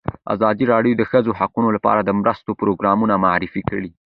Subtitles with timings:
[0.33, 3.89] ازادي راډیو د د ښځو حقونه لپاره د مرستو پروګرامونه معرفي کړي.